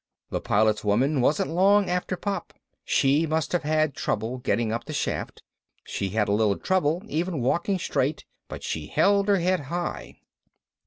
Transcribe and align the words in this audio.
The 0.31 0.41
Pilot's 0.41 0.83
woman 0.83 1.21
wasn't 1.21 1.51
long 1.51 1.87
after 1.87 2.17
Pop. 2.17 2.55
She 2.83 3.27
must 3.27 3.51
have 3.51 3.61
had 3.61 3.93
trouble 3.93 4.39
getting 4.39 4.71
up 4.71 4.85
the 4.85 4.93
shaft, 4.93 5.43
she 5.83 6.09
had 6.09 6.27
a 6.27 6.31
little 6.33 6.57
trouble 6.57 7.03
even 7.07 7.39
walking 7.39 7.77
straight, 7.77 8.25
but 8.47 8.63
she 8.63 8.87
held 8.87 9.27
her 9.27 9.37
head 9.37 9.59
high. 9.59 10.15